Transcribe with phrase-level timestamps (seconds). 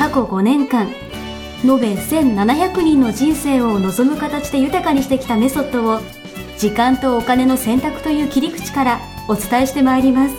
[0.00, 0.86] 過去5年間
[1.62, 6.00] 延べ1700人の人生を望む形で豊かにしてきたメソッドを
[6.56, 10.34] 時間とお金の選択という切り口からお伝えしてまいります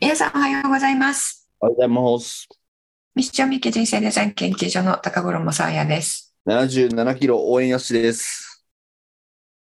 [0.00, 2.48] 皆さんおはようございますおはようございます。
[3.16, 8.64] ミッションミッケ人生デザイン研究所の高頃もさあやです77キロ応援よしです。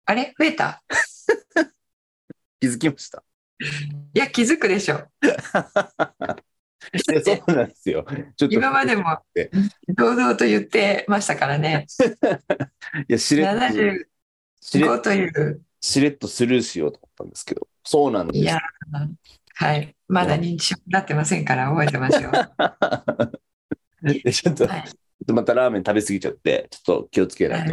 [0.05, 0.33] あれ？
[0.39, 0.81] 増えた？
[2.61, 3.21] 気づきました。
[4.13, 5.05] いや気づくでしょ。
[6.93, 8.05] いやそうなんですよ。
[8.37, 8.55] ちょっと。
[8.55, 9.03] 今までも。
[9.35, 9.49] え
[9.89, 11.85] 堂々と言ってましたからね。
[13.07, 13.69] いやしれっと。
[14.61, 15.61] しれ75という。
[15.81, 18.39] しれっとスルーしようと思ったんですけど、そうなんです。
[18.39, 18.59] いや
[19.55, 19.95] はい。
[20.07, 22.31] まだ認知症になってませんから覚えてますよ。
[24.01, 24.83] でちょっと、はい。
[24.83, 24.95] ちょっ
[25.27, 27.71] とまたラーメン食べ過ぎちゃって、ちょっと気をつけないと。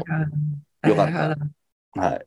[0.89, 2.01] よかった。
[2.01, 2.27] はい。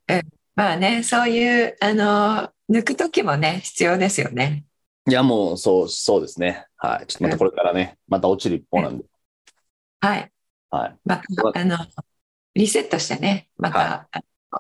[0.60, 4.66] まあねそういうあの抜く時もね必要ですよね
[5.08, 6.68] いや、もう、そう、そうですね。
[6.78, 7.08] はい。
[7.08, 9.06] ちょっとまたこれからね、また落ちる一方なんで。
[10.02, 10.32] はい
[10.70, 10.96] はい。
[11.04, 11.24] また
[11.60, 11.78] あの
[12.54, 14.60] リセットしてねまた、あの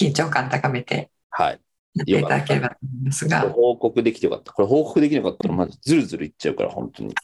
[0.00, 1.60] 緊張感高めてはい。
[1.94, 4.52] やっていただければと思いますが報告できてよかった。
[4.52, 7.14] これ報告できなかったら、まずずるずるいっちゃうから、本当に。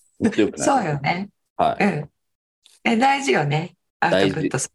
[0.57, 1.31] そうよね。
[1.57, 1.85] はい。
[1.85, 2.11] うん。
[2.85, 3.77] え大事よね。
[4.01, 4.71] アウトプットす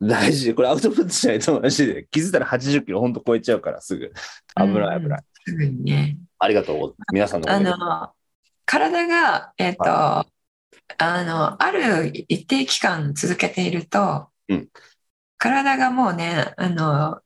[0.00, 0.54] 大事。
[0.54, 4.12] これアウトプットしないとマジで気づいたら80キロ本当超えちゃうからすぐ。
[4.56, 5.22] 危ない危ない。
[5.44, 6.18] すぐにね。
[6.38, 7.02] ありがとう。
[7.12, 8.12] 皆さんのおあの、
[8.64, 10.26] 体が、えっ、と、あ
[10.98, 14.68] の、ある一定期間続けていると、うん
[15.40, 17.20] 体がもうね、あの、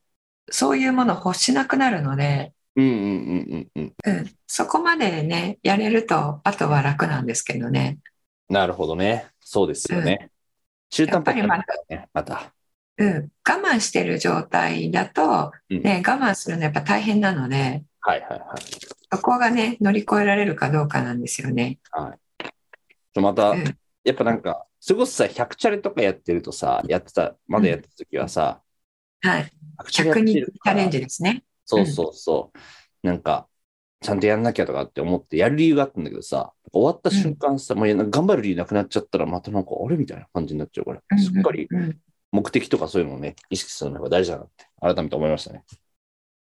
[0.51, 4.17] そういうものを欲しなくなるので、うんうんうんうんうん。
[4.19, 7.99] うん、そこまでね、やれると、あとは楽なんですけどね。
[8.49, 9.29] なるほどね。
[9.41, 10.31] そうですよね。
[10.91, 12.53] 中途半端ね、また。
[12.99, 18.41] うん、我慢してる状態だと、うんね、我慢するのやっぱ大変なので、はいはいはい。
[19.13, 21.79] そこがね、乗り越えられるかどうかなんですよね。
[23.15, 23.65] また、うん
[24.05, 28.61] やっぱなんか、それこそさ、100チャレとかやってるとさ、やってた、まだやってた時はさ、
[29.21, 29.49] はい。
[29.79, 31.45] 100チャレや100って日チャレンジですね。
[31.65, 33.07] そうそうそう。
[33.07, 33.47] なんか、
[34.01, 42.01] ちゃんとやんなきゃとかって思ってやる理由があったんだけどさ、終わった瞬間さ、もう頑張る理由なくなっちゃったら、またなんか、あれみたいな感じになっちゃうから、しっかりうんうん
[42.33, 45.63] 目的とかそういうのをね、意識するのが大事だなって、改めて思いましたね。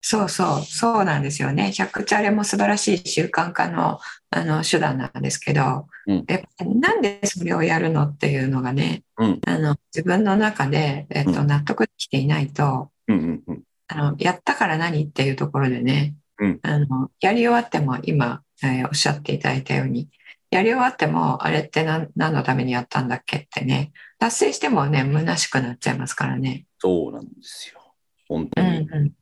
[0.04, 1.70] そうそう、そうなんですよね。
[1.72, 13.62] 100チャレも素晴らしい習慣化のあの手段なんですけど、うんやっぱりなんでそれをやるのっていうのがね、うんあの自分の中で、えっとう納得できていないと、うんうんうん。
[13.86, 20.08] あのやったから何っていうところでね、うんあのやり終わっても今、えーおっしゃっていただいたように
[20.50, 23.92] やり終わってもあれって何何のためにやったんだっけってね
[24.22, 26.66] 達成してもね虚しくなっちゃいますからね。
[26.78, 27.80] そうなんですよ。
[28.28, 28.78] 本当うんに。
[28.88, 29.12] うん、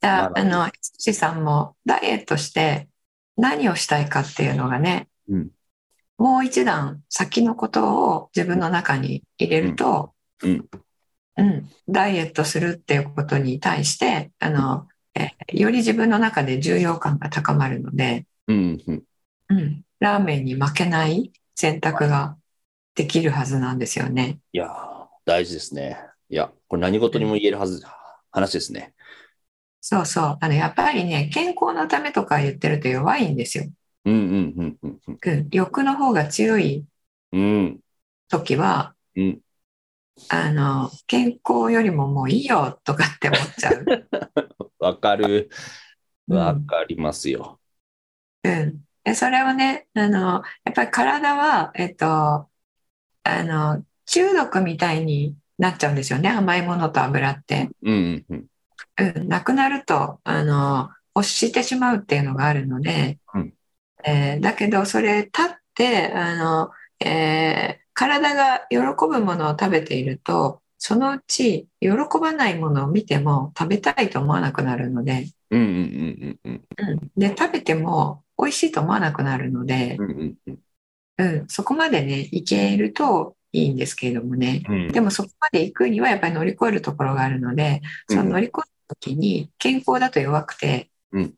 [0.00, 2.88] だなるほどあの羊さんもダイエットして
[3.36, 5.50] 何をしたいかっていうのがね、うん
[6.16, 10.64] もう一段先のことを自分の中に入れると、うん
[11.36, 19.02] うんダイエットするっていうことに対してあの、えより自分の中で重要感が高まるので、うんうん。
[19.48, 22.36] うん、ラーメンに負けない選択が
[22.94, 24.38] できるはずなんですよね。
[24.52, 25.98] いやー、大事ですね。
[26.28, 27.82] いや、これ何事にも言えるはず、
[28.30, 28.94] 話ですね。
[29.84, 33.64] そうそうあのやっぱりね健康のためとか言ってると弱いんですよ。
[34.04, 35.18] うんうんうんうんうん。
[35.20, 36.86] うん欲の方が強い
[37.32, 37.80] うん
[38.28, 39.40] 時は、うん
[40.28, 43.84] あの健康よりももういいよとかって思っちゃう。
[44.78, 45.48] わかる。
[46.28, 47.58] うんわかりますよ。
[48.44, 52.48] うん、でそれをねあのやっぱり体は、えっと、
[53.24, 57.70] あの中毒みたいになっちゃうんですよね甘いものと油って。
[57.82, 58.46] うんうん
[58.98, 59.16] うん。
[59.16, 63.54] うん、なくなるとあの欲してしまうっていうのがあるので、うん。
[64.04, 66.70] えーだけどそれ立ってあの、
[67.00, 71.90] えー体が喜ぶものを食べているとそのうち喜
[72.20, 79.96] ばないものを見ても食べたいと思わなくなるので、うんうんうんうんうん、で食べても美味しいと思わなくなるので。
[80.00, 80.58] う、んうんうん
[81.18, 84.62] うん、そこまでねいけるといいんですけれどもね。
[84.68, 84.88] うん。
[84.88, 91.34] でもそこまで行くにはやっぱり乗り越えるところがあるのでその乗り越えた時に健康だと弱くて、うん。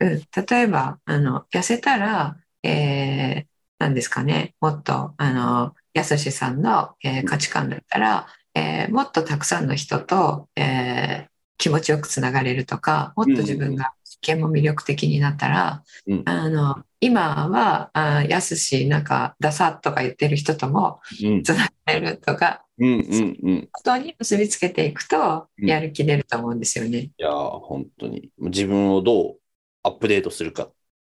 [0.00, 3.44] うん、例えばあの痩せたら、えー、
[3.78, 4.54] なんですかね。
[4.60, 23.68] もっとあのやすしさんの、えー価値観だったら、えーもっとたくさんの人と、えー気持ちよくつながれるとかもっと自分が一見も魅力的になったら、うんあの今はあやすしなんかダサとか言ってる人ともうんつながれるとかうんうんうん。
[23.70, 26.98] ことに結びつけていくとうんやる気出ると思うんですよね。
[26.98, 28.30] いやー、本当に。
[28.38, 29.38] 自分をどう
[29.82, 30.72] アップデートするかっ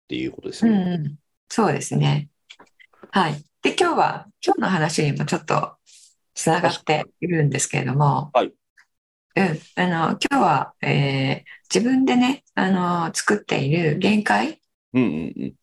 [0.08, 1.00] ていうことですうんね。
[1.04, 1.18] うん、
[1.48, 2.28] そうですね。
[3.10, 3.34] はい。
[3.62, 5.74] で、今日は、今日の話にもちょっと
[6.34, 8.52] つながっているんですけれども、はい。
[9.34, 14.58] うん、あの、今日は、えー自分でね、あの、作っている限界っ
[14.92, 15.54] うんうんうん。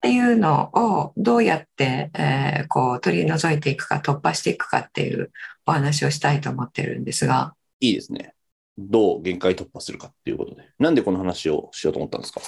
[0.00, 5.30] ていうのをどうやって、えーこう取り除いていくか、突破していくかっていう
[5.66, 8.32] お話をしたいと思ってるんですが、いいですね。
[8.78, 10.66] どう限界突破するかっていうことで。
[10.78, 12.40] なんでこの話をしようと思ったんですか？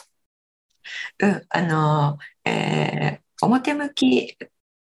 [1.18, 4.36] うん、あの、えー表向き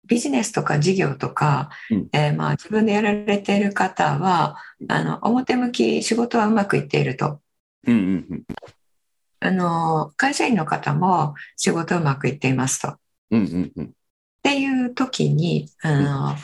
[0.06, 2.08] ビジネスとか事業とか、うん。
[2.12, 4.56] えーまあ、自分でやられている方は
[4.88, 7.40] あの表向き仕事はうまくいっていると。
[7.86, 8.44] うんうんうん。
[9.40, 12.88] あの会社員の方も仕事うまくいっていますと。
[12.88, 12.98] っ
[13.32, 13.92] うんうんうん。
[14.42, 16.36] ていう時にあの、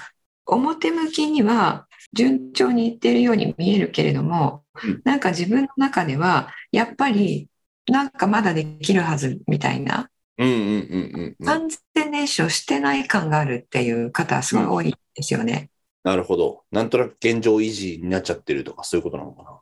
[0.47, 5.03] 表向きには順調にいっているように見えるけれども、うん。
[5.05, 7.49] なんか自分の中ではやっぱり
[7.87, 11.47] なんかまだできるはずみたいなうんうんうんうんうん。
[11.47, 15.71] 完全燃焼してない感があるっていう方はすごい多いんですよね。
[16.05, 16.63] なるほど。
[16.71, 19.61] なんとなく現状維持になっちゃってるとか、そういうことなのかな？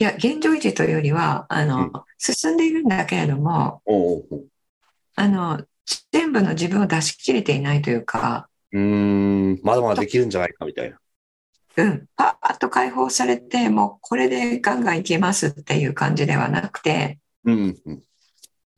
[0.00, 4.44] いや、現状維持というよりは、あの、うん進んでいるんだけれども、おうおう
[5.14, 5.64] あの、
[6.10, 10.98] 全部の自分を出し切れていないというか、うーん、まだまだできるんじゃないかみたいな。
[11.76, 18.02] うん、パーッと解放されて、もうこれでガンガンいけますっていう感じではなくて、うんうん。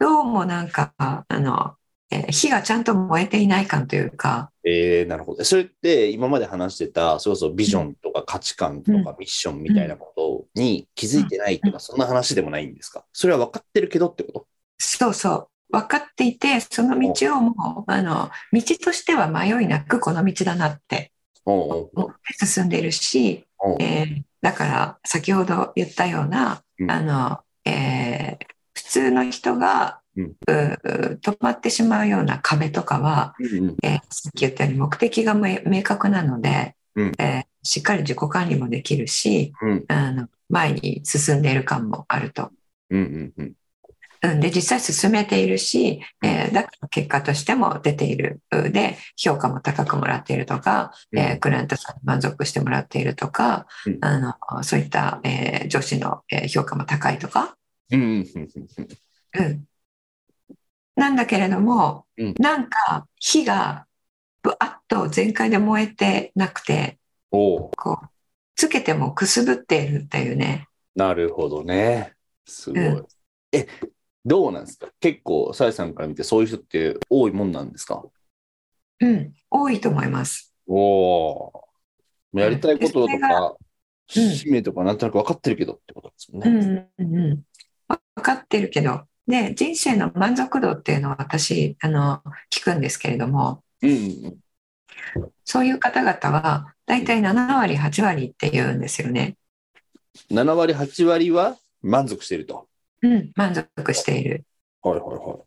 [0.01, 1.75] どうもなんか、あの、
[2.11, 5.45] えー火がちゃんと燃えていない感というか、えー、なるほど。
[5.45, 13.05] それって今まで話してた、それこそビジョンとか価値観とかミッションみたいなことに気づいてないとか、そんな話でもないんですか？
[13.13, 14.47] それは分かってるけどってこと？
[14.79, 21.13] そうそう、分かっていて、その道をもう、あの、道としては迷いなくこの道だなって。
[21.45, 22.07] 思っ
[22.39, 23.45] て進んでいるし、
[23.79, 26.91] えーだから先ほど言ったような、うん。
[26.91, 28.55] あの、えー普
[28.91, 30.25] 通の人が、うん。
[30.25, 33.77] うう止まってしまうような壁とかは、うんうん。
[33.83, 37.13] えーさっき言ったように目的が明明確なので、うん。
[37.19, 39.85] えーしっかり自己管理もできるし、うん。
[39.89, 42.51] あの前に進んでいる感もあると。
[42.91, 43.53] うんうんうん。
[44.23, 48.41] うん、で実際進めているし、えーだから結果としても出ている。
[48.53, 53.99] うで評価も高くもらっているとか、えークライアントさんに満足してもらっているとか、うん。
[54.01, 57.57] あのそういった、えー上司の、えー評価も高いとか、
[57.91, 58.01] うん。
[58.01, 58.49] うんうん
[59.37, 59.69] うんうん、
[60.97, 62.35] なんだけれども、うん。
[62.39, 63.87] なんか火が
[64.43, 66.99] ぶわっと全開で燃えてなくて
[67.31, 68.07] こう
[68.57, 70.69] つけてもくすぶっているっていうね。
[70.95, 72.15] なるほどね。
[72.45, 72.83] すごい。
[72.83, 73.07] う
[73.53, 73.67] え、
[74.25, 74.89] どうなんですか？
[75.01, 78.03] 結構、さやさんから見てそういう人って多いもんなんですか？
[79.01, 80.53] うん、多いと思います。
[80.67, 82.41] おおー。
[82.41, 83.57] やりたいこととか、
[84.09, 86.51] 使命とかなんとなく分かってるけどってことですもんうね。
[86.51, 86.63] ん
[86.99, 87.45] うんうん、分
[88.21, 93.95] かってるけどで人生の満足度っていうのは私あの聞くんですけれどもうんう
[94.29, 94.39] ん
[95.45, 99.37] そういう方々は大体7割8割って言うんですよね。
[100.31, 102.69] 7割、8割は満足していると。
[103.03, 104.45] うん、満足している。
[104.83, 105.39] はいはいは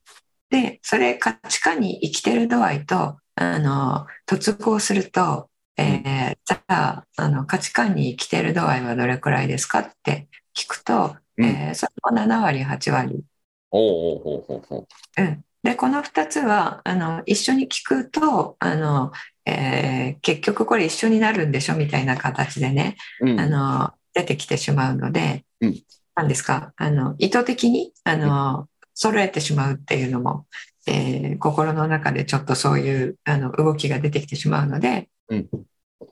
[0.51, 0.61] い。
[0.71, 11.45] でそれ価値観に生きてる度合いとあの突合すると、えーじゃああの価値観に生きてる度合いはどれくらいですかって聞くと、うん。
[11.45, 13.23] えーそれも7割8割。
[13.71, 14.87] おうおうおうおうおう。
[15.17, 19.11] うん、でこの2つはあの一緒に聞くとあの、
[19.45, 23.39] えー結局これ一緒になるんでしょみたいな形でね、うん。
[23.39, 25.83] あの出てきてしまうので、うん。
[26.15, 26.73] なんですか？
[26.77, 30.45] あの意図的にあの揃えてしまうっていうのも、
[30.87, 35.49] えー心の中でちょっとそういうあの動きが出てきてしまうので、うん。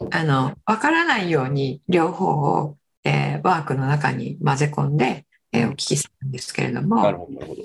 [0.09, 7.03] あの分からないように両方を、えーワークの中に混ぜ込んで、えーお聞きするんですけれども。
[7.03, 7.63] なるほど、なるほど。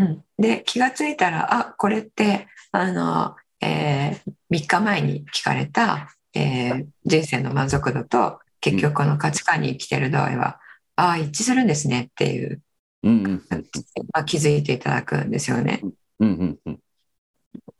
[0.00, 10.60] うん、で気がついたらあこれってあの、え3日前に聞かれた、えー人生の満足度と結局この価値観に生きてる度合いは、
[10.96, 12.60] ああ一致するんですねっていう、
[13.02, 13.42] うんうんうん
[14.12, 15.80] まあ、気づいていただくんですよね。
[16.18, 16.78] うんうんうん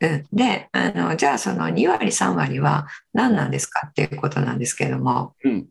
[0.00, 5.34] うん、であのじゃあその2割3割は何なんですかっていうことなんですけれども。
[5.44, 5.68] うん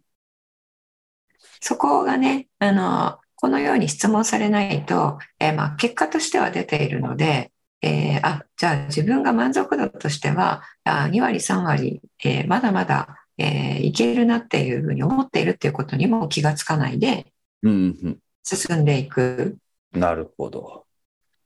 [1.61, 19.57] そこがねあのこのように質問されないと、えーまあ、結果としては出ているので、えーあじゃあ自分が満足度としてはあ2割3割、えーまだまだ、えーいけるなっていうふうに思っているっていうことにも気がつかないでうん進んでいく。
[19.93, 20.01] うん。
[20.01, 20.85] なるほど。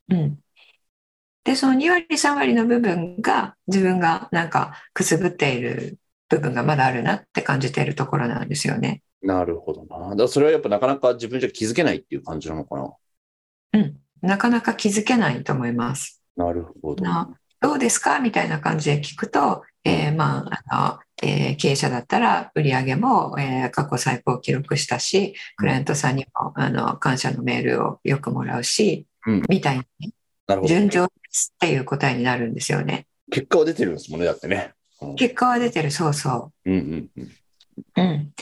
[0.09, 0.39] うん、
[1.43, 5.97] でその2割3割の部分が自分がなんかくすぶっている
[6.29, 9.01] 部分がまだあるなって感じているところなんですよね。
[9.21, 10.15] なるほどな。
[10.15, 12.93] だそれはやっぱなかなか自分じゃ気づけないっていう感じなのかな。
[13.73, 16.21] うん、なかなか気づけないと思います。
[16.35, 17.03] なるほど。
[17.03, 18.19] などうですか？
[18.19, 30.13] みたいな感じで聞くと、えーまああのえー経営者だったら売上も、えー過去最高を記録したしクライアントさんにもあの感謝のメールをよくもらうし、うんみたいに
[30.47, 30.73] なるほど。
[30.73, 33.05] 順調ですっていう答えになるんですよね。
[33.31, 34.73] 結果は出てるんですもんね、だってね。
[35.01, 36.71] うん結果は出てるそうそう。
[36.71, 37.31] うんうんうん。
[37.95, 38.33] うん、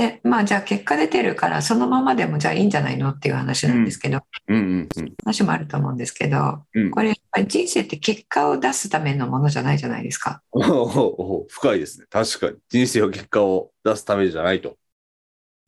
[0.00, 5.14] でまあじゃあ結果出てるからそのままでもじゃあいいんじゃないのっていう話なんですけど、うんうんうん。
[5.22, 10.40] 話もあると思うんですけど、うんこれやっぱり人生って結果を出すためのものじゃないじゃないですか。
[10.52, 12.06] おおお深いですね。
[12.08, 12.56] 確かに。
[12.70, 14.78] 人生は結果を出すためじゃないと。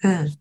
[0.02, 0.34] うん、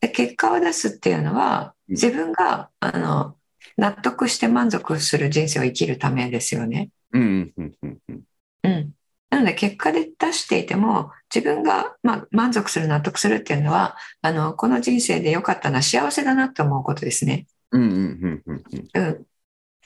[0.00, 3.34] で結果を出すっていうのはうん自分があの
[3.76, 6.90] 納得して満足する人生を生きるためですよね。
[7.12, 8.22] うんうんうんうんうん。
[8.62, 8.92] うん、
[9.30, 17.46] なので結果で出していても自分が、まあ、満足する納得するっていうのはあのこの人生で良かったな幸せだなと思うことですね。
[17.70, 17.94] うんうんう
[18.28, 19.06] んうんうん。
[19.06, 19.26] うん、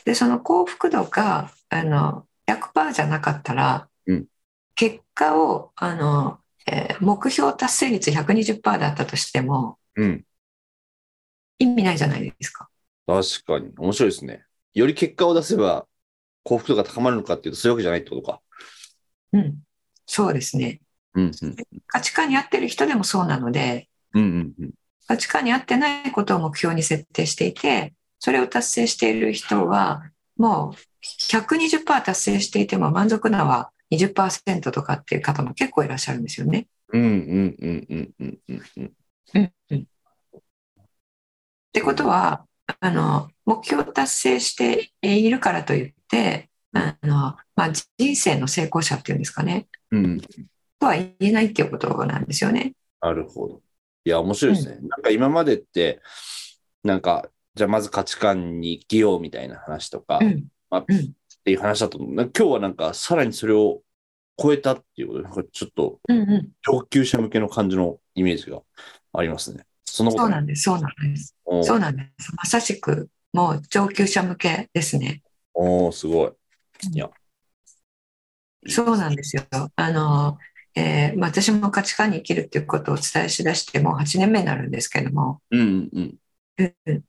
[0.04, 4.26] でその幸福度があの100%じゃなかったら、うん
[4.76, 10.24] 結果をあの、えー目標達成率120%だったとしてもうん。
[11.58, 12.68] 意味ないじゃないですか。
[13.06, 13.72] 確かに。
[13.76, 14.44] 面白いですね。
[14.72, 15.86] より結果を出せば
[16.42, 18.40] 幸福度が高まるのかっていうとそういうわけじゃないってことか。
[19.34, 19.58] うん、
[20.06, 20.80] そうですね
[21.14, 21.56] うんうん。
[21.86, 24.70] 価値観に合ってる人でもそうなのでうんうんうん。
[25.06, 30.04] 価値観に合ってないことを目標に設定していてそれを達成している人は
[30.36, 30.76] もう
[31.28, 36.66] 120%達成していても満足度は20%とかっていう方も結構いらっしゃるんですよね。
[36.92, 38.92] うんうんうんうんうんうんうん。
[39.34, 42.46] うんうんってことは
[42.78, 50.20] あの目標を達成しているからといってあの、まあ、人生の成功者っていうんですかねうん。
[50.20, 52.72] とは言えないっていうことなんですよね。
[53.00, 53.60] なるほど。
[54.04, 54.78] いや、面白いですね。
[54.82, 56.00] なんか今までって、
[56.82, 62.12] なんか、じゃあまず価値観に生きようみたいな話とか、っうんまあうんていう話だと思う。
[62.12, 63.82] 今日はなんかさらにそれを
[64.42, 68.62] 超えたっていうことで、なんかちょっとうんうん、上級者向けの感じのイメージが
[69.12, 69.66] ありますね。
[69.84, 71.34] そんなことないそうなんですそうなんです
[71.68, 75.22] そうなんですまさしくもう上級者向けですね。
[75.52, 76.32] おーすごい。
[76.92, 77.10] いや。
[78.66, 79.44] そうなんですよ。
[79.76, 80.38] あの、
[80.74, 86.14] えーまあ私も価値観に生きるっていうことをお伝えしだしてもう8年目になるんですけども、うんうん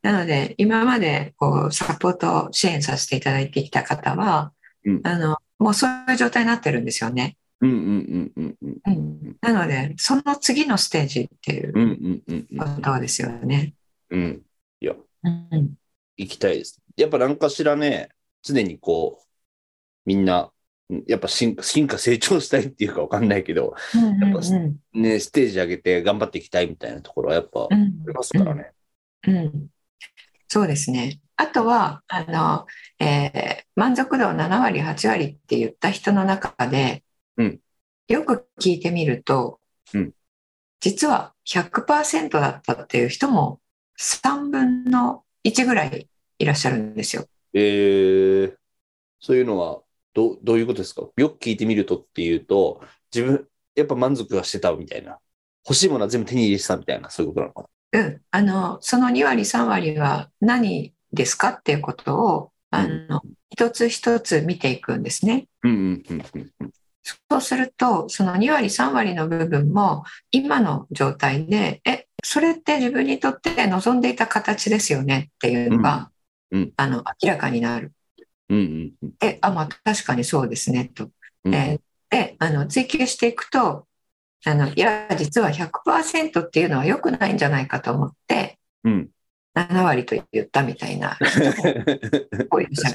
[0.02, 4.52] なので今までこうサポート支援させていただいてきた方は、
[4.86, 7.38] うんあのもうそういう状態になってるんですよね。
[7.62, 8.78] うんうんうんうんうん。
[8.86, 12.22] うん、なのでその次のステージっていう。
[12.58, 13.74] ことですよね。
[14.10, 14.42] うん。
[14.82, 14.94] いや、
[15.24, 15.76] うん
[16.18, 16.82] 行きたいです。
[16.98, 18.10] やっぱ何かしらね、
[18.42, 19.26] 常にこう、
[20.06, 20.52] みんな、ん
[21.08, 24.48] やっぱ進化、進化成長したいっていうかわかんないけど、うんやっぱ
[24.94, 28.72] ね、ステージ上げて頑張っていきたいみたいなところはやっぱあうんりますからね。
[29.28, 29.68] うん、
[30.48, 31.20] そうですね。
[31.38, 32.66] あとはあの、
[33.00, 37.04] えー満足度7割8割って言った人の中で、
[37.38, 37.60] うん
[38.08, 39.60] よく聞いてみると、
[39.94, 40.12] うん
[40.82, 43.60] 実は100%だったっていう人も
[44.00, 47.26] 3分の1ぐらいいらっしゃるんですよ。
[47.54, 48.56] えー、
[49.20, 49.82] そういうのは
[50.16, 51.04] どどういうことですか？
[51.16, 52.82] よく聞いてみるとっていうと、
[53.14, 55.20] 自分、やっぱ満足はしてたみたいな。
[55.68, 65.48] 欲しいものは全部手に入れてたみたいな、そういうことなのかうん、あのその2割3割は何ですかっていうことをあの、一つ一つ見ていくんですね。
[65.64, 65.70] な。
[65.70, 66.72] うんうんうんうんうん。
[67.04, 76.10] そうすると、その2割、3割の部分も今の状態で、え、それって自分にとって望んでいた形ですよねっていうのが、
[76.52, 77.92] うんうんあの明らかになる。
[78.50, 81.10] うんうんうんで、あ、まあ確かにそうですねと。
[81.44, 83.88] うんえーであの追求していくと
[84.46, 89.10] あの、いや、実は100%っていうのは良くないんじゃないかと思って、うん。
[89.56, 91.18] 7割と言ったみたいな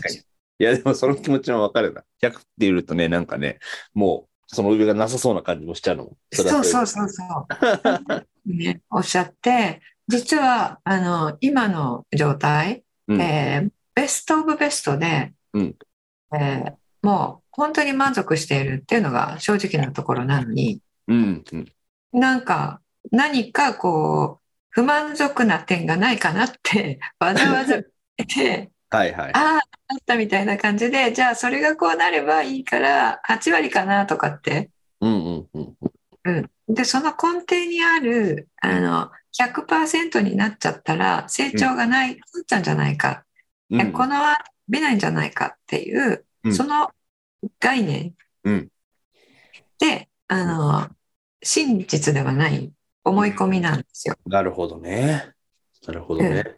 [0.09, 0.19] い。
[0.61, 2.05] いや、でもその気持ちもわかるな。
[2.23, 3.59] 100って言うとね、なんかね、
[3.95, 6.17] もうその上がなさそうな感じもしちゃうのも。
[6.33, 6.87] そうそうう。
[6.87, 7.25] そうそ
[8.47, 8.55] う。
[8.55, 15.77] ね、おっしゃって、実はあの今の状態、うんえーベストオブベストで、うん
[16.35, 21.45] えーもう本当に満足しているっていうのが正直なところなのに、うん。
[21.53, 21.73] うん。
[22.13, 22.81] なんか
[23.11, 27.79] 何かこう不満足な点がないかなって わざわざ
[28.19, 29.33] 見てはいはい。
[29.35, 35.77] あああったみたいな感じでじゃあそれがこうなればいいから8割かなとかってうんうん
[36.25, 36.51] うん。
[36.69, 43.25] でその根底にあるあの100%になっちゃったら成長がない、なっちゃうんじゃないか、
[43.71, 44.37] うんこのま
[44.71, 46.91] ま出ないんじゃないかっていう、うんその
[47.59, 48.69] 概念うん
[49.79, 50.89] であの
[51.43, 52.71] 真実ではない
[53.05, 54.15] 思い込みなんですよ。
[54.27, 55.33] なるほどね。
[55.87, 56.57] なるほどね。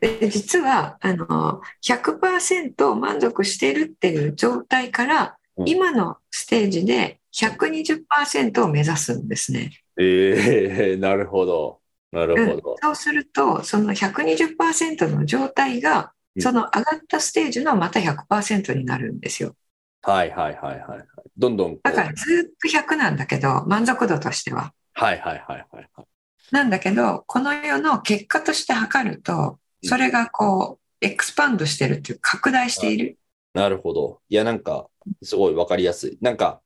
[0.00, 9.70] で実はあの100%満足しているっていう状態から、うん今のステージで120%を目指すんですね。
[9.98, 11.80] ええなるほど。
[12.10, 12.76] なるほど。
[12.80, 16.08] そうするとその120%の状態がうん
[16.38, 19.54] その上がったステージのまた100%になるんですよ。
[20.02, 21.06] はいはいはいはいはい。
[21.36, 21.78] どんどん。
[21.82, 24.72] だからずっと100なんだけど満足度としては。
[24.94, 26.06] はいはいはいはいはい。
[26.50, 33.18] なんだけどこの世の結果として測るとそれがこうエクスパンドしてるっていう拡大している。
[33.54, 34.22] なるほど。
[34.28, 34.88] いや、なんか、
[35.22, 36.18] すごいわかりやすい。
[36.20, 36.62] なんか、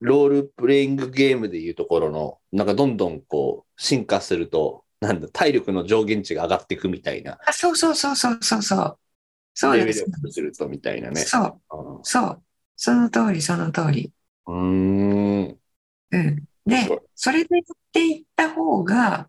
[0.00, 7.38] ロールプレイングゲームでいうところの、なんかどんどんこう、進化すると、なんだ、体力の上限値が上がっていくみたいな。
[7.46, 8.98] あそうそうそうそうそうそう。
[9.54, 10.00] そうレベル。
[10.00, 11.20] アップするとみたいなね。
[11.20, 12.42] そううんそう。
[12.76, 14.12] その通りその通り。
[14.46, 14.54] うー
[15.52, 15.58] ん。
[16.10, 16.44] うん。
[16.66, 19.28] で、それでやっていった方が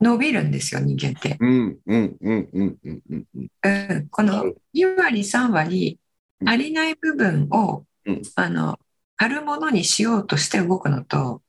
[0.00, 1.36] 伸びるんですよ、人間って。
[1.40, 3.04] うんうんうんうんうん
[3.34, 3.40] う
[3.94, 5.98] んこの2割、3割、
[6.40, 8.78] うん足りない部分を、うんあの、
[9.16, 11.42] あるものにしようとして動くのと、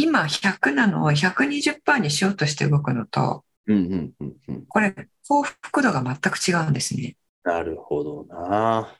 [0.00, 4.66] 今100なのを120%にしようとして動くのと、うんうんうんうん。
[4.66, 4.94] これ、
[5.26, 7.16] 幸福度が全く違うんですね。
[7.42, 8.94] なるほどな。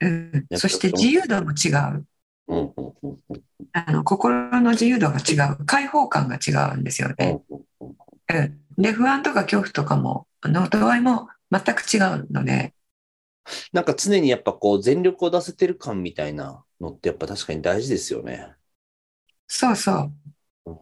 [0.00, 2.06] うん、そして自由度も違う。
[2.48, 5.64] うんうんうんうんあの心の自由度が違う。
[5.66, 7.42] 解放感が違うんですよね。
[7.50, 7.96] うんうん
[8.30, 12.72] うん、で、不安とか恐怖とかも、の度合いも全く違うので、
[13.72, 18.54] なんか常にやっぱこう全力を出せてる感みたいなのってやっぱ確かに大事ですよね。
[19.46, 20.12] そうそううん、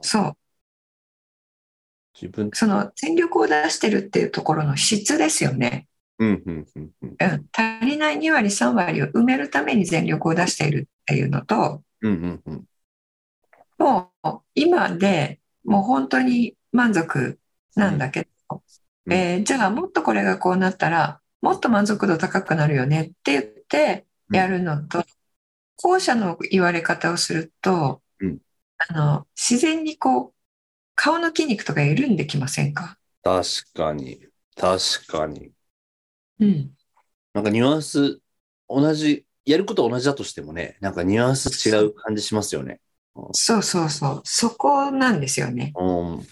[0.02, 0.36] そう。
[2.14, 5.86] 自分、その全力を出してるっていうところの質ですよね。
[6.18, 7.16] うんうんうんうん。
[7.20, 12.64] うん、足りない2割、3割を埋めるために全力を出しているっていうのと、うんうんうん。
[13.78, 17.38] もう今でもう本当に満足
[17.74, 18.62] なんだけど、
[19.06, 19.12] うん。
[19.12, 25.04] えーじゃあもっとこれがこうなったら、もっと満足度高くなるよねって言ってやるのと、
[25.76, 28.38] 後者の言われ方をすると、うん
[28.78, 30.34] あの自然にこう
[30.96, 35.52] 顔の筋肉とか緩んできませんか、確かに、確かに。
[36.38, 36.76] うん、
[37.34, 38.20] なんかニュアンス、
[38.68, 42.80] 同じ、やること同じだとしてもね、なんかニュアンス違う感じしますよね。
[43.32, 45.76] そうそうそう、そこなんですよね。
[45.76, 45.82] う
[46.18, 46.26] ん。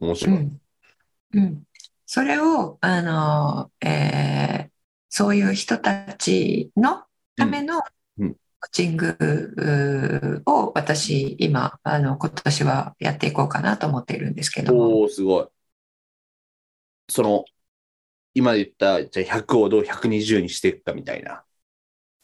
[0.00, 0.44] 面う白い。
[0.44, 0.60] ん
[1.34, 1.64] うん、
[2.06, 4.72] それを、あのえー
[5.14, 7.04] そういう人たちの
[7.36, 7.82] ためのうんうん
[8.62, 15.02] コーチングを私今あの今年はやっていこうかなと思っているんですけども。
[15.02, 15.46] おー、すごい。
[17.08, 17.44] その、
[18.34, 21.42] 今言った、じゃあ100をどう120にしていくかみたいな。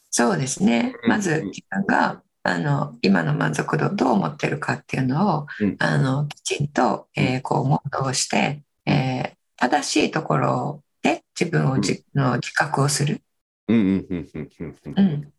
[0.09, 0.93] そうですね。
[1.03, 5.75] うんまず自分があの今の満足度をどう思ってるかっていうのを、うん。
[5.77, 13.21] あのきちんと、えーこう問答して、えー正しいところで自分をじの自覚をする。
[13.67, 14.93] うんうんうんうんうんうん。
[14.95, 15.33] うん、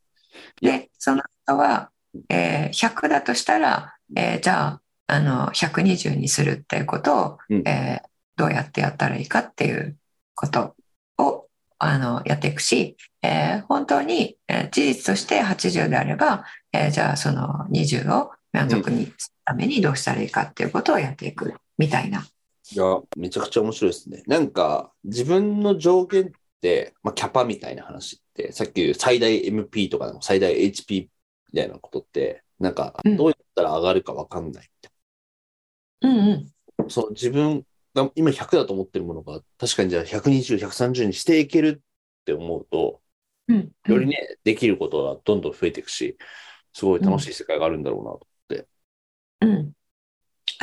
[0.61, 1.91] でその人は、
[2.29, 9.99] えー100だとしたら、えーじゃああの120にするっていうことを、うんえーどうやってやったらいいかっていう
[10.35, 10.75] こと
[11.19, 11.47] を
[11.79, 22.27] あのやっていくし、えー本当に、えー事実として80であれば、えーじゃあその20を満足にするためにどうしたらいいかっていうことをやっていくみたいな。
[22.73, 22.85] いや、
[23.17, 24.23] めちゃくちゃ面白いですね。
[24.27, 28.23] なんか、自分の上限って、まあ、キャパみたいな話
[28.53, 31.09] さっき言う最大 MP とかでも最大 HP
[31.53, 34.91] みたいなことって、なんか、うんどうやったら上がるかわかんないみ
[36.01, 36.53] たいうんうん
[36.85, 36.91] な。
[36.91, 43.01] そう、自分が今100だと思ってるものが、確かにじゃあ120、130にしていけるって思うと、
[43.49, 46.17] うんよりね、できることがどんどん増えていくし、
[46.73, 48.27] すごい楽しい世界があるんだろうなと。
[49.43, 49.73] うん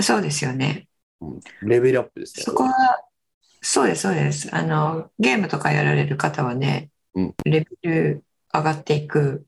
[0.01, 0.87] そうですよね。
[1.21, 2.43] うんレベルアップですね。
[2.43, 2.73] そこは、
[3.61, 4.55] そうです、そうです。
[4.55, 6.96] あの、ゲームとかやられる方はね、うん
[7.45, 9.45] レベル上がっていく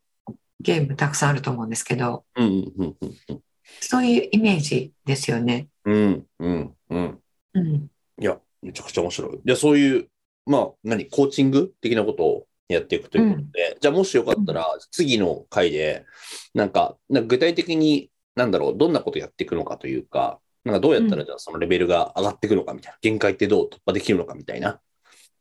[0.59, 3.41] ゲームたくさんあると思うんですけど、うんうんうんうん
[3.81, 5.67] そういうイメージですよね。
[5.85, 7.19] うんうんうん。
[7.53, 7.91] うん。
[8.19, 9.35] いや、めちゃくちゃ面白い。
[9.35, 10.09] いや、そういう、
[10.45, 16.05] まあ、何、コーチング的なことをやっていくということで、じゃあもしよかったら、次の回で、
[16.53, 24.81] なんか、なんか具体的に、なんだろう、どんなことやっていくのかというか、なんかどうやったらじゃあそのレベルが上がっていくのかみたいな、限界ってどう突破できるのかみたいな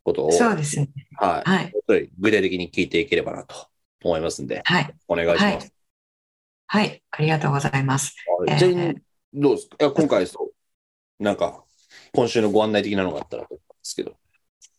[0.03, 0.89] ことを、そうですね。
[1.15, 1.49] はい。
[1.49, 2.09] はい。
[2.19, 3.67] 具体的に聞いていければなと
[4.03, 4.95] 思いますんで、はい。
[5.07, 5.73] お願いします。
[6.67, 7.01] はい。
[7.11, 8.15] ありがとうございます。
[8.37, 8.95] はいえー
[9.31, 9.91] どうですか？
[9.91, 10.51] 今回そ
[11.19, 11.63] う、なんか、
[12.13, 14.15] 今週のご案内的なのがあったらと思うんですけど。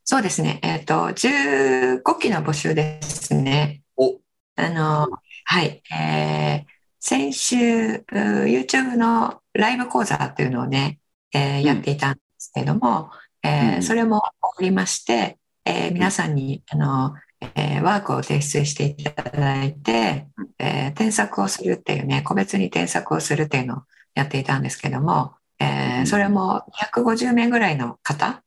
[0.04, 0.58] そうですね。
[0.62, 3.82] えっ、と、15期の募集ですね。
[3.96, 4.18] お
[4.56, 5.08] あの、
[5.44, 5.82] はい。
[5.94, 6.70] えー
[7.02, 10.98] 先週、う YouTube のライブ講座っていうのをね、
[11.32, 13.10] えーうんやっていたんですけども、
[13.42, 13.82] えーうん。
[13.82, 17.14] それも送りまして、えー皆さんに、あの、
[17.54, 20.26] えーワークを提出していただいて、
[20.58, 23.82] えー添削をするっていうね、個別に添削をするっていうのを
[24.14, 26.62] やっていたんですけども、えそれも
[26.94, 28.42] 150名ぐらいの方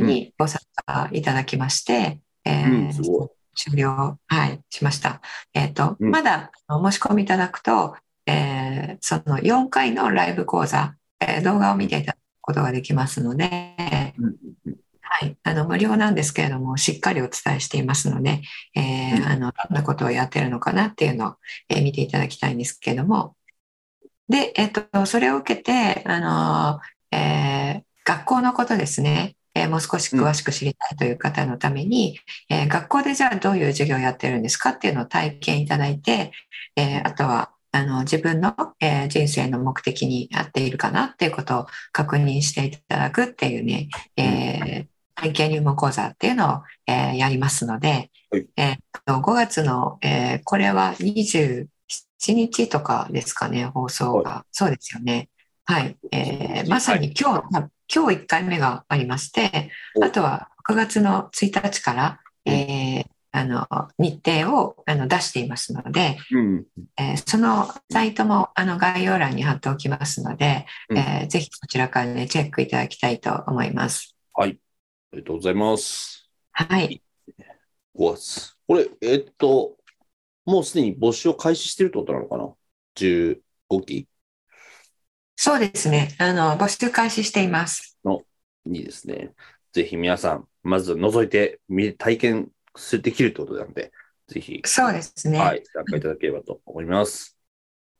[0.00, 2.90] にご参加いただきまして、え。
[3.54, 5.20] 終了、はい、しました。
[5.54, 6.10] えっ、と、うん。
[6.10, 7.94] まだあの申し込みいただくと、
[8.26, 13.74] えーその4回のライブ講座、えー動画を見ていただくことができますので、
[15.02, 18.42] はい、あの無料なんですけれども、しっかりお伝えしていますので、
[18.76, 19.24] えーうん。
[19.24, 21.34] あのどんなことをやってるのかなっていうのを、
[21.68, 23.34] えー見ていただきたいんですけれども、
[24.28, 26.80] で、えっ、と、それを受けて、あの
[27.16, 36.32] えー学校のことですね、えーもう少し詳しく知りたいという方のために、えー学校でじゃあどういう授業をやってるんですかっていうのを体験いただいて、
[36.76, 51.66] えーあとはあの自分の、えー人生の目的に合っているかなっていうことを確認していただくっていうね、えー体験入門講座っていうのを、えーやりますので、はいえーっと5月の、えーこれは27
[52.28, 54.44] 日とかですかね、放送が。
[54.50, 55.28] そうですよね。
[55.64, 55.96] はい。
[56.10, 63.66] えーまさに今日、今日1回目がありまして、おあとは9月の1日から、えーあの
[63.98, 66.66] 日程をあの出していますので、うん。
[66.98, 74.16] えーそのサイトもあの概要欄に貼っておきますので、うんえーぜひそちらからね、チェックいただきたいと思います。
[74.32, 74.58] はい。
[75.12, 76.28] ありがとうございます。
[76.52, 77.02] はい。
[77.96, 78.56] 5月。
[78.66, 79.76] これ、えっと、
[80.44, 82.52] もうすでに募集を開始してるってことなのかな
[82.96, 83.40] ?15
[83.84, 84.06] 期
[85.36, 86.14] そうですね。
[86.18, 87.98] あの、募集開始しています。
[88.66, 89.32] にですね。
[89.72, 92.50] ぜひ皆さん、まず覗いて、見体験
[93.02, 93.92] できるってことなので、
[94.28, 95.38] ぜひ、そうですね。
[95.38, 97.36] はい、参加いただければと思います。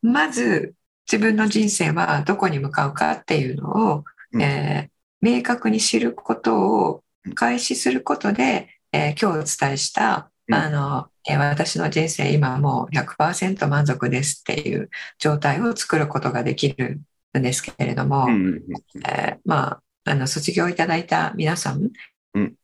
[0.03, 0.75] まず、
[1.11, 4.43] 自分の人生はどこに向かうかっていうのを、うん。
[4.43, 7.05] えー明確に知ることを
[7.35, 10.55] 開始することで、えー今日お伝えした、うん。
[10.55, 17.03] あの、えー私の人生今もう100%満足ですっていう状態を作ることができる
[17.39, 18.29] んですけれども、
[19.45, 21.91] まあ、あの卒業いただいた皆さん、
[22.35, 22.55] うん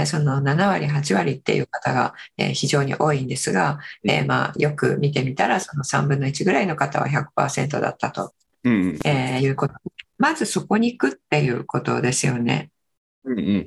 [0.00, 8.32] えーその7割、8割っていう方が、えー非常に多いんですが、えーまあ、よく見てみたら、その3分の1ぐらいの方は100%だったと、
[8.64, 9.74] うんうんえーいうこと。
[10.18, 12.70] まずそこに行くっていうことですよね。
[13.24, 13.66] うんうん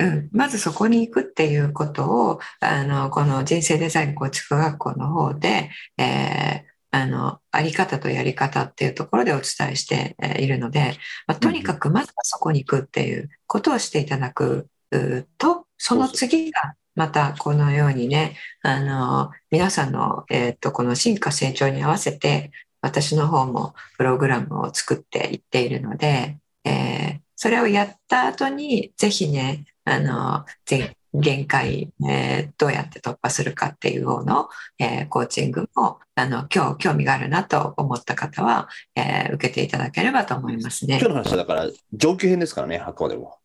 [0.00, 10.94] うん、まずそこに行くっていうことをあのこの人生デザイン構築学校の方で、えーあのあり方とやり方っていうところでお伝えしてえーいるので、
[11.26, 14.70] まあ、とにかくまずはそこに行くっていうことをしていただくう
[15.38, 41.14] とその次がまたこのようにねあの皆さんの、えー、とこの進化成長に合わせて私の方もプログラムを作っていっているので、えーそれをやった後にぜひねあのぜ限界、えーどうやって突破するかっていう方の、えーコーチングもあの今日興味があるなと思った方は、えー受けていただければと思いますね今日。
[41.14, 43.36] の話はだから上級編ですからね、あくまでも。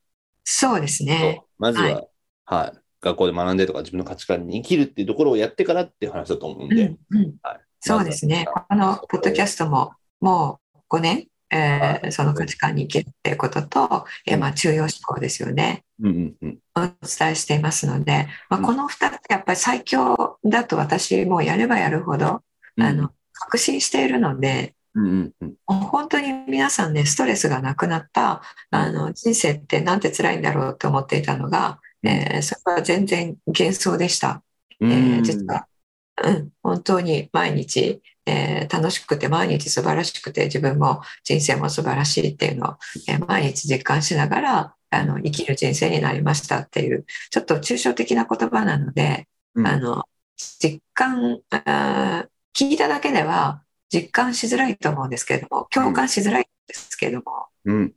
[0.44, 1.42] そうですね。
[1.58, 2.08] まずは、
[2.46, 7.36] ははい、学校で学んでとか自分の価値観に生きるっていうところをやってからっていう話だと思うんで、うんうん。
[7.42, 8.46] はい、そうですね。
[8.70, 15.84] このポッドキャストももう5年、えーその価値観に生きるっていうことと、えーまあ、中庸思考ですよね。
[16.02, 16.60] うんうんうん。
[16.76, 18.66] お伝えしていますので、まあ、うん。
[18.66, 22.44] この2つやっぱり最強だと私もやればやるほど、
[22.78, 22.84] うん。
[22.84, 34.44] あの確信しているので、うんうん本当に皆さんね、ストレスがなくなったあの人生ってなんて辛いんだろうと思っていたのが、えーそれは全然幻想でした。
[34.80, 35.66] うえーん実は、
[36.24, 42.76] うん、本当に毎日、えー楽しくて毎日素晴らしくて自分も人生も素晴らしいっていうのを、
[43.08, 49.68] えー毎日実感しながらあの生きる人生になりましたっていうちょっと抽象的な言葉なので、うん。
[49.68, 50.04] あの
[50.60, 57.94] 実感あー聞いただけでは実感しづらいと思うんですけれども共感しづらいんですけれども、うん。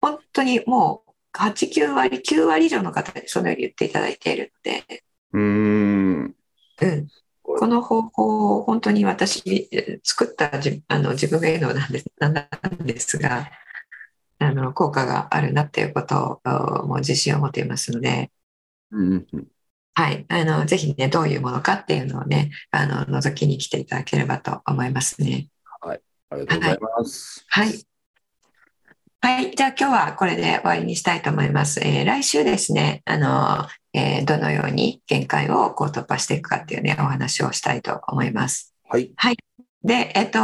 [0.00, 6.36] 本当にもう89割9割以上の方にそのように言っていただいているので、うーん。
[6.82, 7.08] うん、
[7.42, 9.70] この方法を本当に私
[10.02, 13.50] 作ったじあの自分が言うのなんです なんですが
[14.38, 18.30] あの効果があるなっていうことをもう自信を持っていますので、
[18.90, 19.46] うんうん
[19.94, 25.48] はい、あのぜひねどういうものかっていうのをねあの覗きに来ていただければと思いますね。
[26.32, 27.44] ありがとうございます。
[27.48, 27.86] はい。
[29.20, 29.54] はい。
[29.54, 31.80] じゃあ今日はこれで終わりにしたいと思います。
[31.80, 38.74] えー来週ですね、あの、えーどのように限界をこう突破していくかっていうね、お話をしたいと思います。
[39.16, 39.36] はい。
[39.84, 40.40] で、えっと、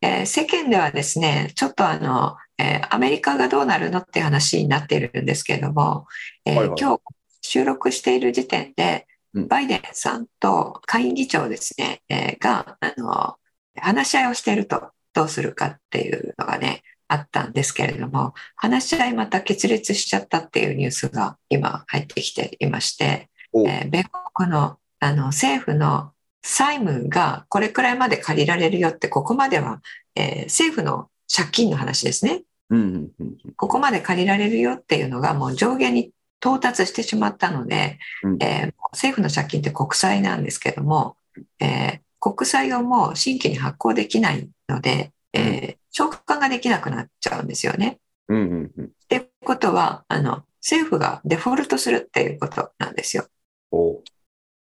[0.00, 6.06] えー世間ではですね、ちょっとあの、えーアメリカがどうなるのっていう話になっているんですけれども、
[6.44, 7.00] えーはいはい今日
[7.44, 9.48] 収録している時点で、うん。
[9.48, 13.36] バイデンさんと下院議長ですね、えーが、あの、
[13.76, 23.68] 話し合いをしていると、どうするかっていうのがね、あったんですけれども、話し合いまた決裂しちゃったっていうニュースが今入ってきていまして、お。
[23.68, 24.04] えー米
[24.34, 29.82] 国のあの政府の債務がこれくらいまで借りられるよって、ここまでは、
[30.14, 32.42] えー政府の借金の話ですね。
[32.70, 41.16] うんうんうんここまで借りられるよっていうのがもう上限に到達してしまったので、うんえー政府の借金って国債なんですけども、
[41.60, 47.98] えー国債をもう新規に発行できないので、えー償還ができなくなっちゃうんですよね。
[48.28, 53.26] うんうんうんっていうことはあの政府がデフォルトするっていうことなんですよ。
[53.70, 54.00] お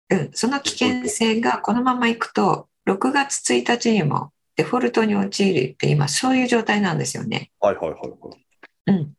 [0.08, 7.50] うん、その危険性がこのままいくと6月1日にもデフォルトに陥るって今そういう状態なんですよね。
[7.60, 8.46] はいはいはいはい。
[8.88, 9.14] うん、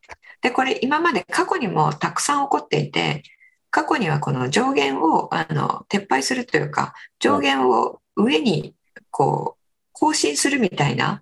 [0.48, 3.22] でこれ今まで過去にもたくさん起こっていて
[3.70, 8.74] 過去にはこの上限をあの撤廃するというか上限を上に
[9.12, 11.22] こう更新するみたいな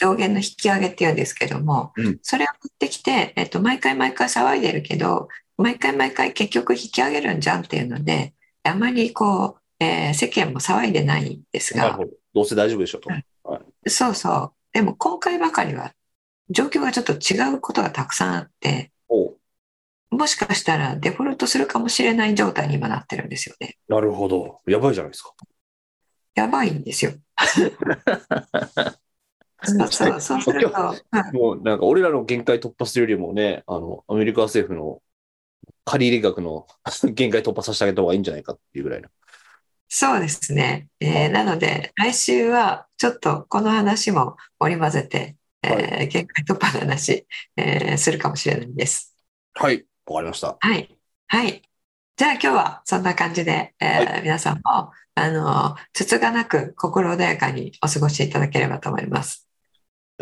[0.00, 2.18] 上限の引き上げっていうんですけども、うん。
[2.22, 11.98] それを持ってきて、えっと、毎回毎回騒いでるけど毎回毎回結局引き上げるんじゃんっていうのであまりこう、えー世間も騒いでないんですが。
[11.98, 12.06] ど。
[12.34, 13.10] どうせ大丈夫でしょうと。
[13.10, 13.90] うん。
[13.90, 14.52] そうそう。
[14.72, 15.92] でも今回ばかりは
[16.50, 19.36] 状況がちょっと違うことがたくさんあってお
[20.10, 23.78] もしかしたらデフォルトするかもしれない状態に今なってるんですよね。
[23.88, 24.60] なるほど。
[24.66, 25.32] やばいじゃないですか。
[26.34, 27.12] やばいんですよ。
[29.64, 35.00] そうそう、そうすると、うんもうなんか俺らの限界突破するよりもね、あの、アメリカ政府の
[35.84, 36.66] 借入額の
[37.14, 39.08] 限界突破させてあげた方がいいんじゃないかっていうぐらいの。
[39.88, 40.88] そうですね。
[41.00, 49.14] えーなので、来週はちょっとこの話も織り交ぜて、えーは限界突破の話、えーするかもしれないです。
[49.54, 49.84] はい。
[50.06, 50.56] わかりました。
[50.58, 50.98] はい。
[51.28, 51.62] はい。
[52.16, 59.48] じゃあ今日はそんな感じで、えーは皆さんも、あの、つつがなく心穏やかにお過ごしいただければと思います。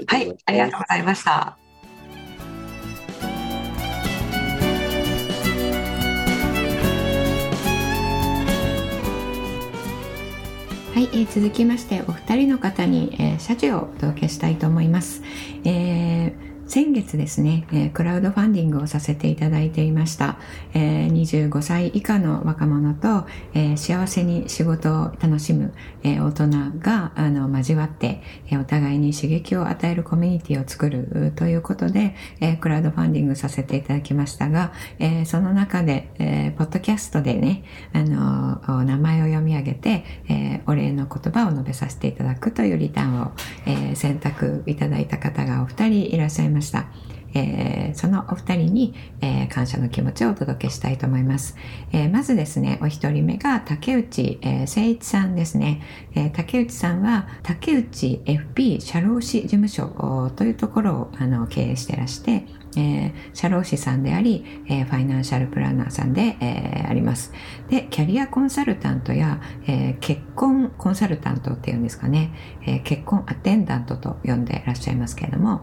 [0.06, 0.36] はい。
[0.46, 1.69] ありがとうございました。
[11.32, 15.22] 続きましてお二人の方に、えー謝辞をお届けしたいと思います。
[15.64, 15.99] え
[16.70, 20.38] 先月ですね、えークラウドファンディングをさせていただいていました、
[20.72, 26.46] えー25歳以下の若者と、えー幸せに仕事を楽しむ、え大人
[26.78, 43.32] があの交わって、えお互いに刺激を与えるコミュニティを作るということで、えクラウドファンディングさせていただきましたが、えその中で、えポッドキャストでね、あの名前を読み上げて、えお礼の言葉を述べさせていただくというリターンを、
[43.66, 46.59] え選択いただいた方がお二人いらっしゃいました。
[46.60, 46.86] ました
[47.34, 51.56] えーそのお二人に、えー感謝の気持ちをお届けしたいと思います。
[51.92, 55.82] えーまずですね、お一人目が竹内、えー誠一さんですね。
[56.14, 62.46] えー竹内さんは竹内 FP 社労士事務所というところをあの経営してらして、
[62.76, 67.32] えー社労士さんであり、えーファイナンシャルプランナーさんで、えーあります。
[67.68, 72.32] で、キャリアコンサルタントや、えー結婚コンサルタントっていうんですかね、
[72.66, 75.62] えー結婚アテンダントと呼んでらっしゃいますけれども、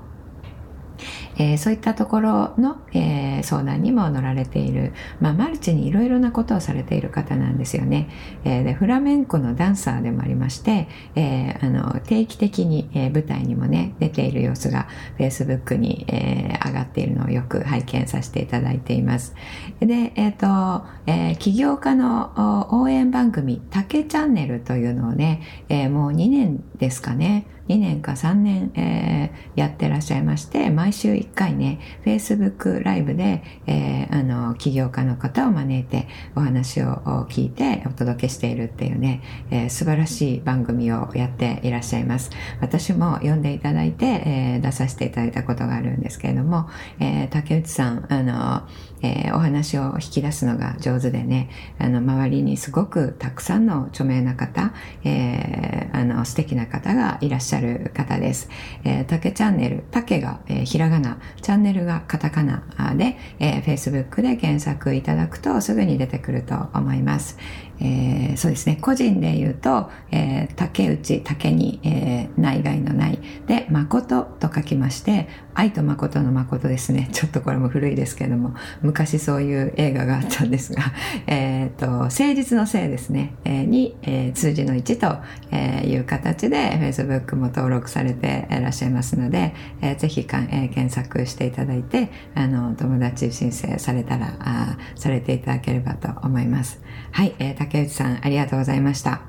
[1.37, 8.09] えーそういったところの、えー相談にも乗られている、まあ、マルチにいろいろなことをされている方なんですよね。
[8.43, 19.35] えーでフラメンコのダンサーでもありまして、えーあの定期的に、えー舞台にもね出ている様子が Facebook に、えー上がっているのをよく拝見させていただいています。
[19.79, 42.29] で、えっ、と、えー起業家の応援番組、竹チャンネルというのをね、えーもう2年ですかね、2年か3年、えーやってらっしゃいまして、毎週1回ね、Facebook ライブで、えー、あの、起業家の方を招いてお話を聞いてお届けしているっていうね、えー、素晴らしい番組をやっていらっしゃいます。
[42.61, 48.67] 私も読んでいただいて、えー、出させていただいたことがあるんですけれども、えー、竹内さん、あの、
[49.01, 58.49] えー、お話を引き出すのが上手でね、あの、周りにすごくたくさんの著名な方、えー、あの、素敵な方がいらっしゃる方です。
[58.83, 62.63] えー、竹チャンネル、竹が、えー、ひらがな、チャンネルがカタカナ
[62.95, 67.37] で、えー、Facebook で検索いただくとすぐに出てくると思います。
[67.79, 77.09] えー、そうですね、個人で言うと、えー、竹内、竹に、えー、内外のないで、誠と書きまして、愛と誠の誠ですね。
[77.11, 78.55] ちょっとこれも古いですけども、
[78.87, 80.81] 昔そういう映画があったんですが、
[81.27, 85.17] えっ、と、誠実のせいですね、えー、に、えー、数字の1と、
[85.51, 96.81] えー、いう形で Facebook も登録されていらっしゃいますので、えー、ぜひかん、えー、検索していただいて、あの、友達申請されたら、あされていただければと思います。
[97.11, 99.21] はい、えー、竹内さんありがとうございました。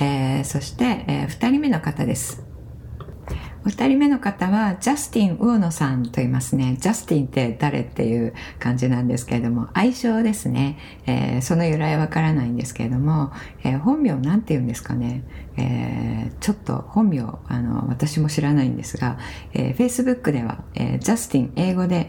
[0.00, 2.47] えー、そして、えー、2人目の方です。
[3.64, 6.76] お二人目の方は、ジャスティン・ウーノさんと言いますね。
[6.80, 10.78] ジャスティンって誰っていう感じなんですけれども、愛称ですね。
[11.06, 13.32] えー、その由来わからないんですけれども、
[13.64, 15.24] えー、本名なんて言うんですかね。
[15.56, 19.18] えー、ちょっと本名、あの、私も知らないんですが、
[19.52, 22.08] えー、Facebook では、えー、ジャスティン、英語で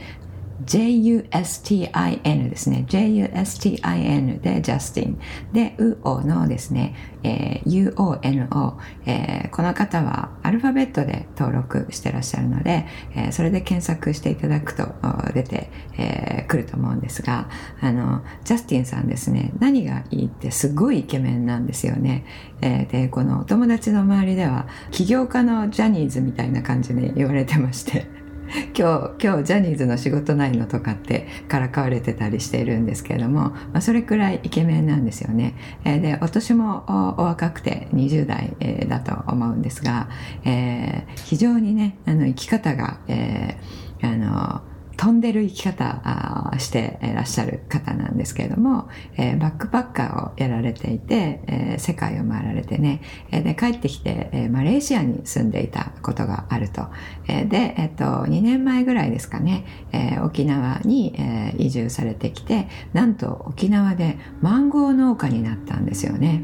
[0.65, 2.85] J-U-S-T-I-N ですね。
[2.87, 5.19] J-U-S-T-I-N でジャスティン。
[5.53, 14.87] で、ウオのですね、えー、U-O-N-O、えー、この方はアルファベットで登録してらっしゃるので、えー、それで検索していただくと
[15.33, 17.49] 出て、えー、くると思うんですが、
[17.81, 22.25] あの、ジャスティンさんですね、何がいいってすごいイケメンなんですよね。
[22.61, 28.18] えー、で、このお友達の周りでは、起業家のジャニーズみたいな感じで言われてまして、
[28.77, 35.55] 今日、今日ジャニーズの仕事ないのとかってからかわれてたりしているんですけれども、まあ、それくらいイケメンなんですよね。
[35.83, 40.09] えー、で、お年もお若くて20代、えー、だと思うんですが、
[40.45, 44.61] えー、非常にね、あの、生き方が、えー、あの、
[44.99, 56.87] 飛んでる生き方していらっしゃる方なんですけれども、えー、バックパッカーをやられていて、えー、世界を回られてね、えー、で帰ってきて、えー、マレーシアに住んでいたことがあると。
[57.29, 66.43] えー、で、えっ、と、2年前ぐらいですかね、えー、沖縄に、えー、移住されてきて、なんと沖縄でマンゴー農家になったんですよね。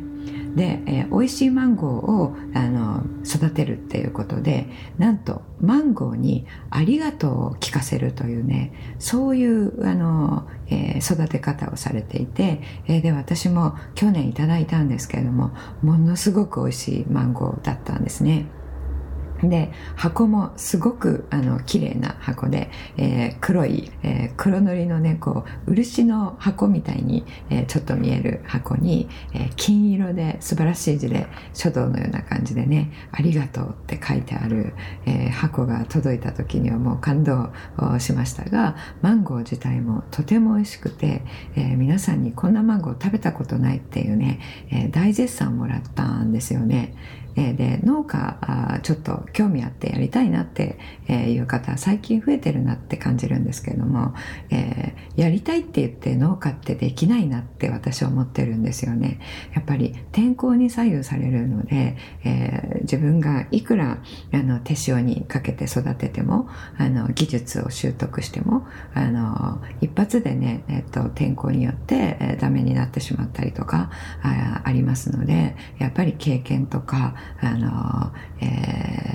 [0.55, 18.45] で、えー、美味しいマンゴーをあの育てるっていうことでなんとマンゴーにありがとうを聞かせるというねそういうあの、えー、育て方をされていて、えー、で私も去年いただいたんですけれどもものすごく美味しいマンゴーだったんですね。
[19.43, 34.73] で、箱もすごくあの綺麗な箱で、えー、黒い、えー、黒塗りのね、こう、漆の箱みたいに、えー、ちょっと見える箱に、え金色で素晴らしい字で書道のような感じでね、ありがとうって書いてある、
[35.05, 37.49] え箱が届いた時にはもう感動
[37.99, 41.23] しましたが、マンゴー自体もとても美味しくて、
[41.55, 44.39] え皆さんにこんなマンゴー食べたことないっていうね、
[44.71, 46.93] え大絶賛もらったんですよね。
[47.35, 50.77] えで、農家あちょっと興味あってやりたいなって
[51.09, 54.13] いう方、最近増えてるなって感じるんですけれども、
[54.49, 59.19] えー、やりたいって言って農家ってできないなって私は思ってるんですよね。
[59.53, 64.01] やっぱり天候に左右されるので、えー、自分がいくら
[64.33, 73.89] あの手塩にかけて育てても、あの技術を習得しても、あの一発でね、えっと、天候によって、えー、ダメになってしまったりとか
[74.21, 79.14] あありますので、やっぱり経験とか、あの、え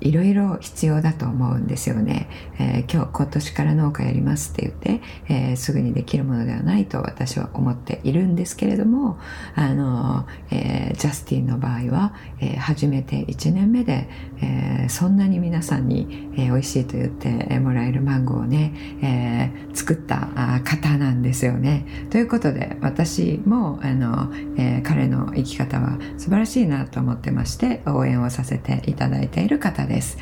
[0.00, 2.28] いろいろ必要だと思うんですよね。
[2.58, 9.18] えー、今日、今年から農家やりますって言って、えー、すぐにできるものではないと私は思っているんですけれども、
[9.54, 14.08] あの、えー、ジャスティンの場合は、えー、初めて1年目で、
[14.42, 20.28] えー、そんなに皆さんに、えー、美味しいと言ってもらえるマンゴーをね、えー、作った
[20.64, 21.86] 方なんですよね。
[22.10, 30.18] ということで、私も、あの、えー、彼の生き方は素晴らしいなと思ってまして、応援をさせていただいている方です。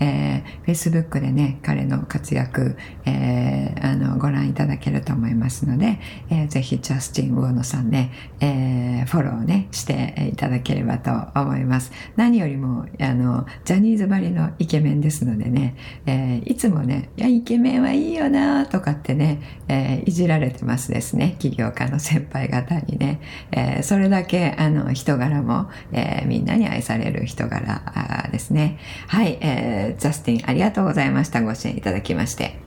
[0.00, 5.98] えー、Facebook でね、彼の活躍、えー、あの、ご覧いただけると思いますので、
[6.30, 11.92] えー、ぜひ、ジャスティン・ウォーノさんね、えー、フォローね、していただければと思います。
[12.16, 15.76] 何よりも、あの、ジャニーズばりのイケメンですのでね、
[16.06, 23.20] えー、いつもね、いや、イケメンはいいよなとかってね、えー、いじられてますですね、起業家の先輩方にね。
[23.52, 28.78] えー、それだけ、あの、人柄も、えー、みんなに愛される人柄ですね。
[29.06, 31.42] はい、えーえー、ジャスティンありがとうございました。
[31.42, 32.58] ご支援いただきまして。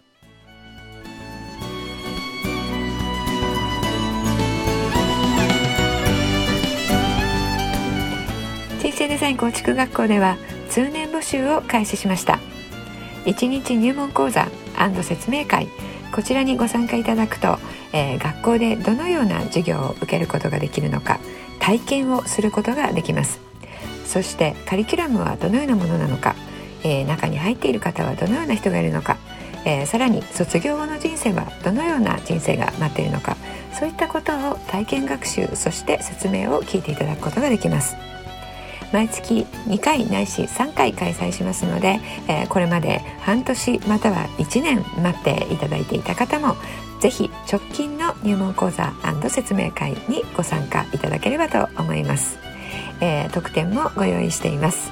[8.80, 10.38] 人生デザイン構築学校では
[10.70, 12.39] 通年募集を開始しました。
[13.26, 14.47] 1日入門講座
[15.03, 15.67] 説明会
[16.13, 17.59] こちらにご参加いただくと、
[17.93, 21.20] えー、学校でどのような授業を受けることができるのか
[21.59, 23.39] 体験をすることができます。
[24.05, 26.36] そしてカリキュラムはどのようなものなのか、
[26.84, 29.17] えー、中に入っている方はどのような人がいるのか、
[29.65, 33.36] えー、さらに卒業後の人生はどのような人生が待っているのか
[33.77, 37.95] そういったことを体験学習そして説明を聞いていただくことができます。
[38.91, 46.55] 毎月2回ないし3回開催しますので、えー、これまで半年または1年待っていただいていた方も
[46.99, 48.93] ぜひ直近の入門講座
[49.30, 52.38] 説明会にご参加いただければと思います、
[52.99, 54.91] えー、特典もご用意しています、